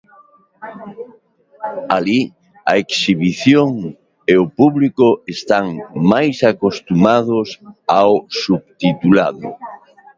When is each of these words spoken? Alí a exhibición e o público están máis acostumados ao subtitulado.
Alí 1.97 2.21
a 2.71 2.73
exhibición 2.83 3.71
e 4.31 4.33
o 4.43 4.45
público 4.59 5.07
están 5.35 5.67
máis 6.11 6.37
acostumados 6.51 7.47
ao 7.99 8.13
subtitulado. 8.43 9.47